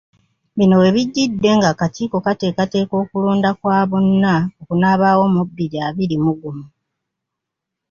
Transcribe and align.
Bino 0.57 0.75
webijjidde, 0.83 1.49
ng'akakiiko 1.57 2.17
keteekateekera 2.25 2.95
okulonda 3.03 3.49
kwa 3.59 3.79
bonna 3.89 4.33
okunaabaawo 4.61 5.25
mu 5.33 5.41
bbiri 5.47 5.77
abiri 5.87 6.17
mu 6.23 6.31
gumu. 6.39 6.65